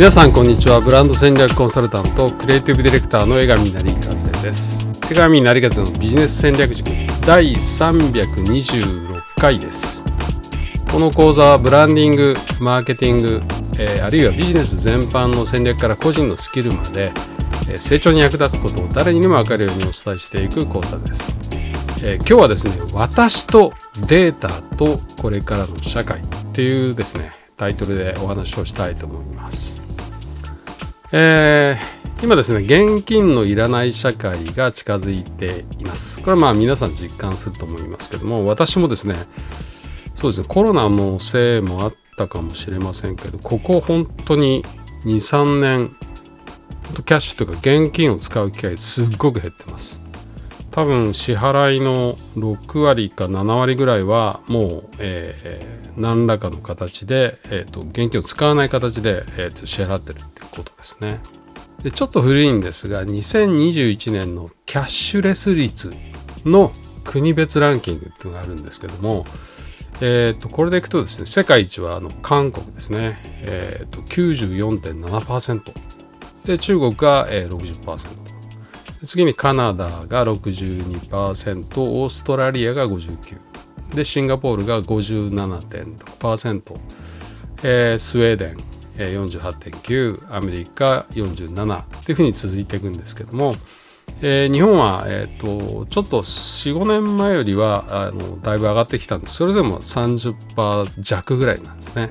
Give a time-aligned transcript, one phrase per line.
[0.00, 0.80] 皆さんこんにちは。
[0.80, 3.76] ブランド戦略コンサルタントクリエイティブディレクターの江上成
[4.08, 4.88] 和です。
[5.10, 6.90] 江上成和のビジネス戦略塾
[7.26, 10.02] 第326回です。
[10.90, 13.42] この講座はブランディングマーケティング、
[13.78, 17.12] えー、あるいはビジネス全般の戦略から個人のスキルまで、
[17.68, 21.38] えー、成長に役立つことを誰にでも分かるようにお伝えしていく講座です、
[22.02, 23.74] えー、今日はですね私と
[24.08, 24.48] データ
[24.78, 29.79] とこれからの社会っていうですねタイトルでお話をしたいと思います。
[31.12, 36.20] えー、今ですね、現金のいらない社会が近づいています。
[36.20, 39.16] これはまあ皆さん実感すると思いますけども、私もですね、
[40.14, 44.64] そうですね、コロナのせいもあったかもしれませんけど、ここ本当に
[45.04, 45.96] 2、3年、
[46.94, 50.09] キャッシュというか現金を使う機会すっごく減ってます。
[50.70, 61.18] 多分支払いの6割か7割ぐらいはもう、えー、何らかの形で、えーと、現金を使わない形で、えーと支払ってるってことですね。
[61.82, 65.90] でちょっと古いんですが2021年のキャッシュレス率
[66.44, 66.70] の
[67.04, 69.24] 国別ランキングっていうのがあるんですけども、
[70.02, 75.72] えー、とこれでいくとですね世界一はあの韓国ですね、えー、と94.7%
[76.46, 78.29] で中国が、えー、60%
[79.06, 83.38] 次にカナダが62%オーストラリアが59%
[83.94, 86.78] でシンガポールが57.6%、
[87.62, 88.56] えー、スウェーデン
[88.96, 93.56] 48.9アメリカ47っていうふうに続いていくんですけども、
[94.22, 102.10] えー、日本は、えーと、ちょっと45年前よりはあのだいぶ上がってきたんですそれでも30%弱ぐらいなんですね。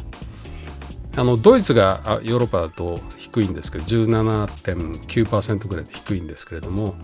[1.16, 6.96] あのドイツがヨーロッパだと低いんですけど17.9%ぐらいで低いんですけれども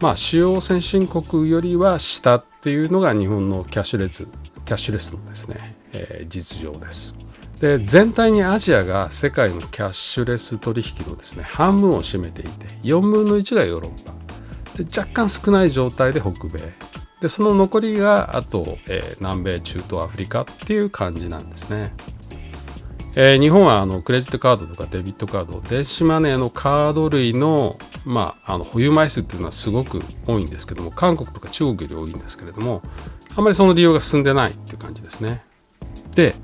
[0.00, 4.26] まあ主要先進国よりは下っていうのが日本のキャッシュレス
[4.64, 7.14] キャッシュレスのですね、えー、実情です。
[7.60, 14.12] で全体にアジアが世界のキャッシュレス取引のですね半分を占めていて4分の1がヨーロッパ。
[14.76, 16.72] で若干少ない状態で北米。
[17.20, 21.94] でその残りがあと、えー、南米中東アフリカっていう感じなんですね、
[23.16, 32.82] えー、日本はあのクレジットカードとかデビットカード電子マネーのカード類の,、まあ、あの保有枚数っていうのはすごく多いんですけども韓国とか中国より多いんですけれども
[33.36, 35.42] あまりその利用が進んでないっていう感じですね。
[36.14, 36.34] で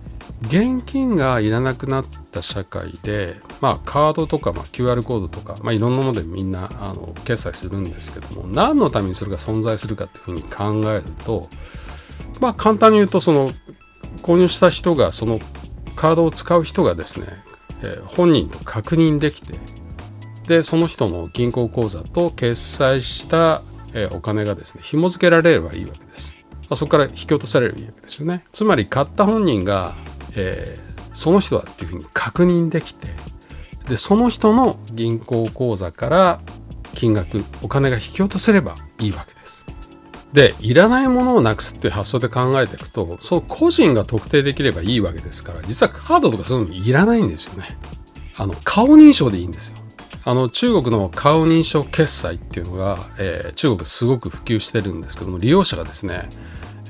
[0.43, 11.47] 現金がいらなくなった社会で、まあ、カードとか、まあ、QR コードとか、まあ、いろんなものでみんなあの決済するんですけども何のためにそれが存在するかっていうふうに考えると、
[12.41, 13.51] まあ、簡単に言うとその
[14.23, 15.41] 購入した人がその
[16.01, 17.27] カードを使う人がですね、
[17.83, 19.55] えー、本人と確認できて
[20.49, 23.63] でその人の銀行口座と決済した、
[23.95, 26.35] えー、お金がですね紐付けられればいいわけです。
[26.63, 28.45] まあ、そこから引き落とされるわけですよね。
[28.51, 29.95] つまり買った本人が
[30.37, 33.09] えー、その人だっていうふうに確認できて
[33.89, 36.41] でその人の銀行口座から
[36.95, 39.60] 金額お金が引き落とせればいいわけです。
[40.33, 47.79] でいらないものをなくすっていう発想で考えていくとそう個人が特定できればいいわけですから実はカードとかそういうのいらないんですよね。
[48.37, 49.77] あの顔認証でいいんですよ。
[50.25, 56.29] あの中国の顔認証決済っていうのが、えー、中国すごく普及してるんですけども利用者がですね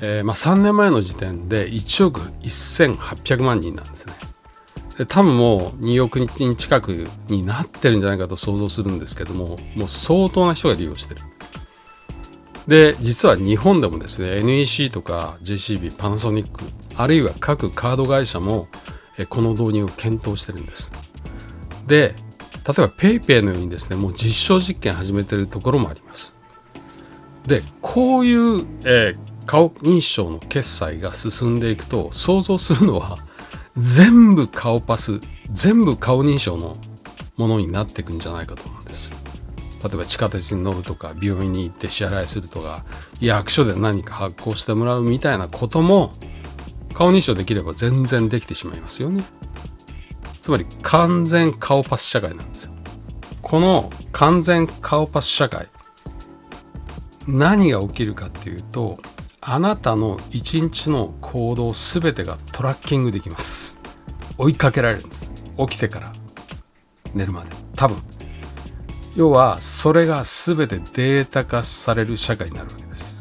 [0.03, 4.15] えー、まあ、3年前の時点で1億1800万人なんですね。
[4.97, 11.23] で多分もう2億人近くになってるんじゃないかと想像するんですけどももう相当な人が利用してる。
[12.70, 16.62] で実は日本でもですね NEC とか JCB パナソニック
[16.94, 18.69] あるいは各カード会社も
[19.28, 20.92] この導入を検討してるんです。
[21.88, 22.14] で
[22.64, 26.36] 例えば PayPay のようにですねもう実証実験始めてるところもあります。
[27.44, 33.16] でこういう、えー、顔認証の決済が進んでいくと想像するのは
[33.78, 35.19] 全部顔パス
[35.52, 36.76] 全部顔認証の
[37.37, 39.10] ものになっていくんじゃないかと思うんです
[39.83, 42.85] 例えば地下鉄に乗るとか病院に行って支払いするとか
[43.21, 46.12] 役所で何か発行してもらうみたいなことも
[46.93, 49.25] 顔認証できれば全然できてしまいますよね。
[50.43, 52.73] つまり完全顔パス社会なんですよ。
[53.43, 55.69] この完全顔パス社会
[57.26, 58.99] 何が起きるかっていうと
[59.41, 63.81] あなたの一日の行動すべてがトラッキングできます。
[64.37, 65.33] 追いかけられるんです。
[65.59, 66.12] 起きてから。
[67.15, 67.50] 寝るまで。
[67.76, 67.97] 多分
[69.17, 73.21] 要はそれが全てデータ化される社会になるわけです。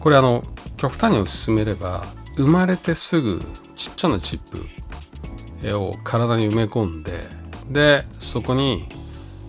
[0.00, 0.44] これあの
[0.76, 2.04] 極端に進めれば
[2.36, 3.42] 生まれてすぐ
[3.74, 7.20] ちっちゃなチップを体に埋め込んで
[7.68, 8.88] でそこに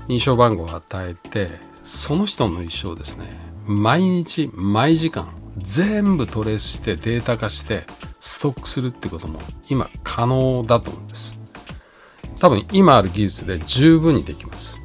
[0.08, 1.50] 認証番号を与えて
[1.84, 3.26] その人の一生ですね
[3.66, 7.84] 毎日毎時間全部トレースしてデータ化して
[8.20, 9.40] ストックするってことも
[9.70, 11.40] 今可能だと思うんです。
[12.40, 14.82] 多分今ある技術で十分にできます。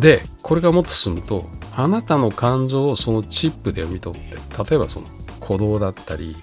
[0.00, 4.36] でこれがもっと進むとあなたの感情をそのチップで読み取って
[4.70, 5.06] 例えばその
[5.40, 6.36] 鼓動だったり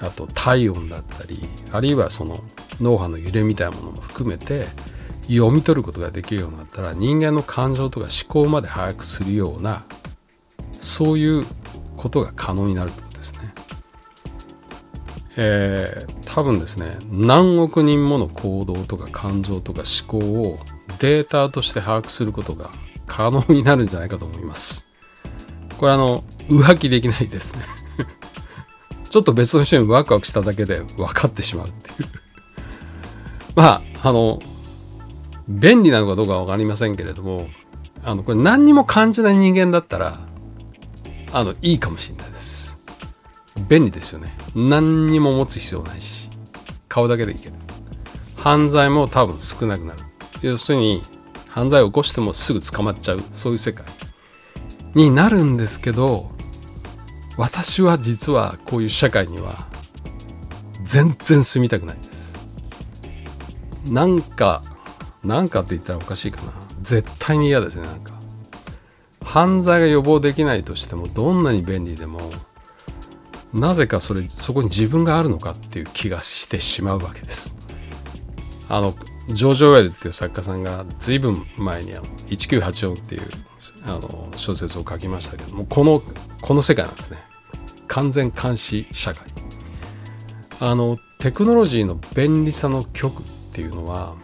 [0.00, 1.40] あと体温だったり
[1.72, 2.40] あるいはその
[2.80, 4.66] 脳波の揺れみたいなものも含めて
[5.28, 9.84] 読み取ることができるようになったら人間の感情とか思考まで把握するような
[10.72, 11.46] そういう
[11.96, 13.54] ことが可能になるということですね。
[15.36, 20.58] えー、多分ですね何億人もの行動とか感情とか思考を
[21.00, 22.70] データとして把握することが
[23.16, 24.84] 可能になるんじゃないかと思います。
[25.78, 27.62] これあの浮気できないですね。
[29.08, 32.08] ちょっと別の人にワクワクしただけで分かってしまうっていう。
[33.54, 34.40] まああの
[35.48, 37.46] 便利なのかどうか分かりませんけれども
[38.02, 40.18] あのこれ何にも感じない人間だったら
[41.32, 42.80] あのいいかもしれないです。
[43.68, 44.36] 便利ですよね。
[44.56, 46.28] 何にも持つ必要ないし
[46.88, 47.54] 顔だけでいける。
[48.36, 50.00] 犯罪も多分少なくなる。
[50.42, 51.00] 要するに
[51.54, 53.22] 犯罪を起こしてもすぐ捕まっちゃう。
[53.30, 53.86] そういう世界。
[54.96, 56.30] になるんですけど
[57.36, 59.68] 私は実はこういう社会には
[60.82, 62.36] 全然住みたくないです。
[63.88, 64.62] なんか
[65.22, 66.52] なんかって言ったらおかしいかな。
[66.82, 68.14] 絶対に嫌ですねなんか。
[69.24, 72.32] 犯罪が予防できないとしてもどんなに便利でも
[73.52, 77.54] なぜかそれそこに自分があるのかっていう気がしてしまうわけです。
[78.68, 78.92] あの
[79.28, 83.22] ジョージ・オウェルっていう作家さんが随分前にあの1984っていう
[83.84, 86.02] あの小説を書きましたけどもこの
[86.42, 87.18] この世界なんですね。
[87.86, 89.22] 完全監視社会。
[90.60, 93.22] あのテクノロジーの便利さの極っ
[93.52, 94.14] ていうのは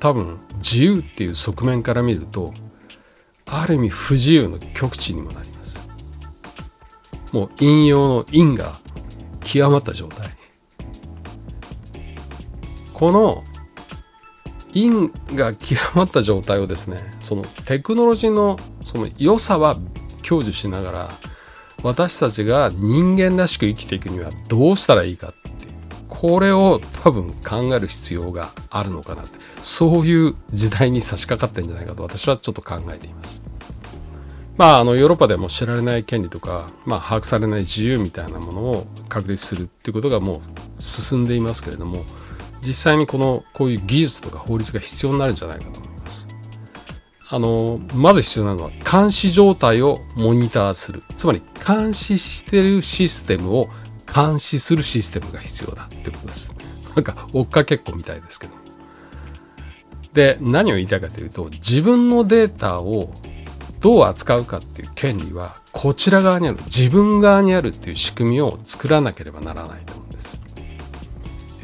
[0.00, 2.54] 多分自由っていう側面から見ると
[3.46, 5.80] ある意味不自由の極致にもなります。
[7.32, 8.72] もう引用の因が
[9.44, 10.30] 極まった状態。
[12.92, 13.44] この
[14.84, 19.76] 因が極まった状態をですねそのテクノロジーのその良さは
[20.22, 21.10] 享受しながら
[21.82, 25.78] 私たちが人間らしく生きていくにはどうしたらいいかっていう
[26.08, 33.44] これを多分考える必要があるのかなってそういう時代に差し掛かってんじゃないかと私はちょっと考えています。
[34.56, 40.42] まあ、あのヨーロッパでも知られない権利とか、まあ、把握されない自由みたいなものを確立するっていうことがも
[40.78, 42.02] う進んでいますけれども
[42.62, 46.26] 実際にこのこういう技術とか法律が必要になるんじゃないかと思います。
[47.30, 53.68] あのまず必要なのは監視状態をモニターするつまり監視してるシステムを
[54.12, 56.54] 監視するシステムが必要だってことです。
[56.94, 58.52] なんか追っかけっこみたいですけど。
[60.14, 63.12] で何を言いたいかというと自分のデータを
[63.80, 70.38] どう扱うかっていう権利はこちら側にある自分側にあるっていう仕組みを作らなければならないと思うんです。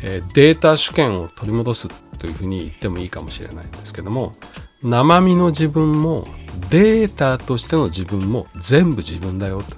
[0.06, 4.34] え、データ主権を取り戻すというふうに言ってもいいかもしれないんですけども
[4.82, 6.24] 生身の自分も
[6.70, 9.76] データとしての自分も全部自分だよと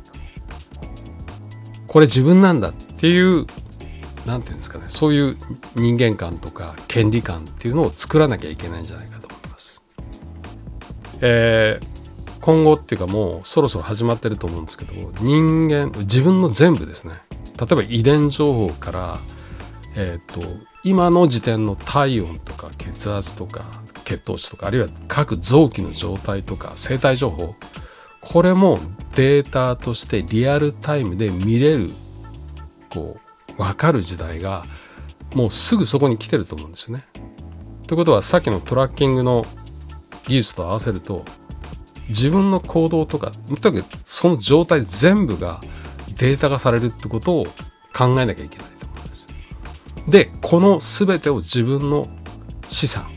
[1.86, 3.46] これ自分なんだっていう
[4.26, 5.36] 何て言うんですかねそういう
[5.76, 9.82] 人間観とか権利観っていうのを作らなきゃいけないんじゃないかと思います。
[11.20, 17.14] えー、今後っていうかもうそろそろ始まってると思うんですけど人間自分の全部ですね
[17.58, 19.18] 例えば遺伝情報から
[19.96, 20.42] え、ー、と
[20.84, 23.64] 今の時点の体温とか血圧とか
[24.04, 27.54] 血糖値とかあるいは各臓器の状態とか生体情報
[28.20, 28.78] これも
[29.14, 31.88] データとしてリアルタイムで見れる
[32.90, 34.64] こう分かる時代が
[35.34, 37.06] もうすぐそこに来てると思うんですよね。
[37.86, 39.46] ということはさっきのトラッキングの
[40.26, 41.24] 技術と合わせると
[42.08, 45.60] 自分の行動とかとにかくその状態全部が
[46.18, 47.44] データ化されるってことを
[47.94, 48.65] 考えなきゃいけない
[50.08, 50.30] で。
[50.42, 52.08] この全てを自分の
[52.68, 53.10] 資産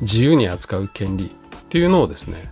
[0.00, 1.28] 自由に扱う権利っ
[1.68, 2.48] ていうのをですね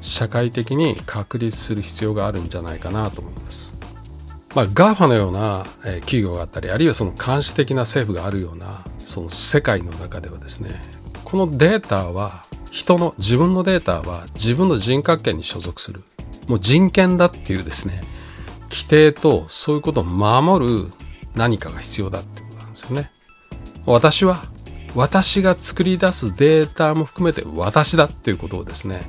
[0.00, 3.76] 社会的に確立する必要があるんじゃないかなと思います。
[4.54, 5.66] まあ、GAFA のような、
[6.00, 10.70] 企業があったりあるいはその監視的な政府があるようなその世界の中ではですね
[11.24, 16.04] このデータは人の自分のデータは自分の人格権に所属する
[16.46, 18.00] もう人権だっていうですね
[18.70, 20.88] 規定とそういうことを守る
[21.36, 23.10] 何かが必要だってことなんですよね。
[23.84, 24.42] 私は
[24.94, 29.02] 私が作り出すデータも含めて私だっていうことをですね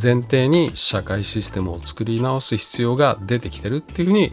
[0.00, 4.32] 前提に社会システムを作り直す必要が出てきてるっていうふうに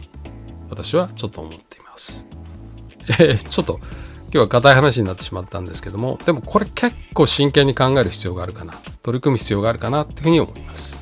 [0.70, 2.24] 私はちょっと思っています。
[3.08, 11.01] えー、ちょっと今日は硬い話になってしまったんですけどもでもこれ結構真剣に考える必要があるかな取り組む必要があるかなっていうふうに思います。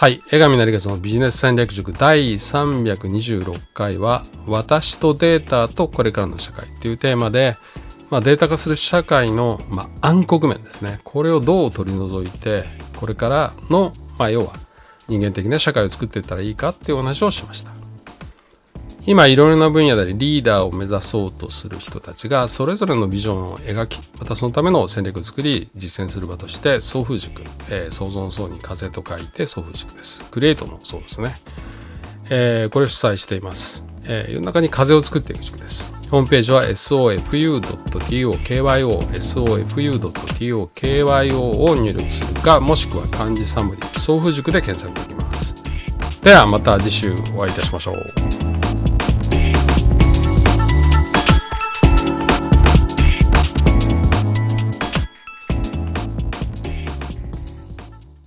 [0.00, 0.22] はい。
[0.30, 7.56] 江上成勝のビジネス戦略塾第326回は、私とデータとこれからの社会というテーマで、
[8.08, 12.62] まあ、データ化する社会の、まあ、暗黒面ですねこれをどう取り除いて
[12.96, 14.52] これからの、まあ、要は
[15.08, 17.87] 人間的な社会を作っていったらいいかっていうお話をしました
[19.08, 30.22] 今いろいろな分野でリーダーを目指そうとする人たちがそれぞれのビジョンを描きまたそのための戦略を作り実践する場として送風塾、えー、創造の層に風と書いて送風塾です。
[30.24, 31.32] クリエイトの層ですね、
[32.28, 35.90] えー、これを主催しています、えー、世の中に風を作っていく塾です。
[36.10, 37.62] ホームページは sofu.to
[38.42, 38.74] kyo
[39.14, 45.54] sofu.to kyo を入力するかもしくは漢字サムリ送風塾で検索できます。
[46.22, 48.47] ではまた次週お会いいたしましょう。